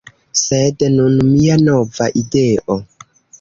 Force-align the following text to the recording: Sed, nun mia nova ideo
Sed, 0.43 0.85
nun 0.95 1.19
mia 1.33 1.59
nova 1.67 2.09
ideo 2.23 2.79